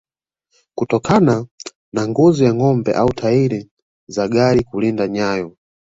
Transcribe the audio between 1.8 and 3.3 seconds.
na ngozi ya ngombe au